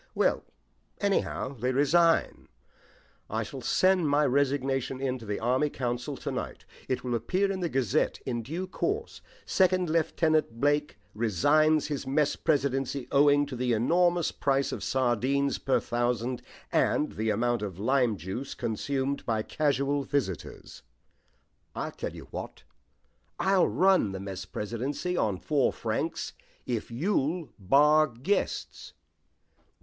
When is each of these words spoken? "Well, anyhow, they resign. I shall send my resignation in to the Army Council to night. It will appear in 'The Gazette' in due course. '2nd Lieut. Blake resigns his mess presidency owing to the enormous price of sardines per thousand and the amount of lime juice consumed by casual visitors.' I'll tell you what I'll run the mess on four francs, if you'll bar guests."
"Well, 0.15 0.43
anyhow, 0.99 1.49
they 1.53 1.71
resign. 1.71 2.47
I 3.29 3.43
shall 3.43 3.61
send 3.61 4.09
my 4.09 4.25
resignation 4.25 4.99
in 4.99 5.19
to 5.19 5.27
the 5.27 5.39
Army 5.39 5.69
Council 5.69 6.17
to 6.17 6.31
night. 6.31 6.65
It 6.89 7.03
will 7.03 7.13
appear 7.13 7.51
in 7.51 7.59
'The 7.59 7.69
Gazette' 7.69 8.19
in 8.25 8.41
due 8.41 8.65
course. 8.65 9.21
'2nd 9.45 9.89
Lieut. 9.89 10.59
Blake 10.59 10.97
resigns 11.13 11.85
his 11.85 12.07
mess 12.07 12.35
presidency 12.35 13.07
owing 13.11 13.45
to 13.45 13.55
the 13.55 13.73
enormous 13.73 14.31
price 14.31 14.71
of 14.71 14.83
sardines 14.83 15.59
per 15.59 15.79
thousand 15.79 16.41
and 16.71 17.11
the 17.11 17.29
amount 17.29 17.61
of 17.61 17.77
lime 17.77 18.17
juice 18.17 18.55
consumed 18.55 19.23
by 19.27 19.43
casual 19.43 20.01
visitors.' 20.03 20.81
I'll 21.75 21.91
tell 21.91 22.15
you 22.15 22.27
what 22.31 22.63
I'll 23.37 23.67
run 23.67 24.13
the 24.13 24.19
mess 24.19 24.47
on 25.15 25.37
four 25.37 25.71
francs, 25.71 26.33
if 26.65 26.89
you'll 26.89 27.49
bar 27.59 28.07
guests." 28.07 28.93